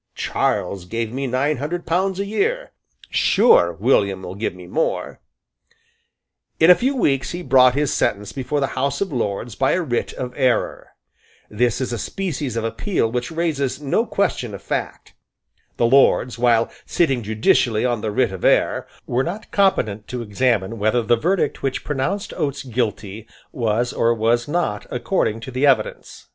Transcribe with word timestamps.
"Charles 0.15 0.85
gave 0.85 1.13
me 1.13 1.27
nine 1.27 1.57
hundred 1.57 1.85
pounds 1.85 2.19
a 2.19 2.25
year. 2.25 2.71
Sure 3.11 3.73
William 3.73 4.23
will 4.23 4.33
give 4.33 4.55
me 4.55 4.65
more." 4.65 5.19
In 6.59 6.71
a 6.71 6.81
few 6.81 6.95
weeks 6.95 7.33
he 7.33 7.43
brought 7.43 7.75
his 7.75 7.93
sentence 7.93 8.31
before 8.31 8.59
the 8.59 8.65
House 8.73 8.99
of 8.99 9.13
Lords 9.13 9.53
by 9.53 9.73
a 9.73 9.81
writ 9.83 10.11
of 10.13 10.33
error. 10.35 10.93
This 11.51 11.79
is 11.79 11.93
a 11.93 11.99
species 11.99 12.57
of 12.57 12.63
appeal 12.63 13.11
which 13.11 13.29
raises 13.29 13.79
no 13.79 14.07
question 14.07 14.55
of 14.55 14.63
fact. 14.63 15.13
The 15.77 15.85
Lords, 15.85 16.39
while 16.39 16.71
sitting 16.83 17.21
judicially 17.21 17.85
on 17.85 18.01
the 18.01 18.09
writ 18.09 18.31
of 18.31 18.43
error, 18.43 18.87
were 19.05 19.23
not 19.23 19.51
competent 19.51 20.07
to 20.07 20.23
examine 20.23 20.79
whether 20.79 21.03
the 21.03 21.15
verdict 21.15 21.61
which 21.61 21.83
pronounced 21.83 22.33
Gates 22.35 22.63
guilty 22.63 23.27
was 23.51 23.93
or 23.93 24.15
was 24.15 24.47
not 24.47 24.87
according 24.89 25.41
to 25.41 25.51
the 25.51 25.67
evidence. 25.67 26.25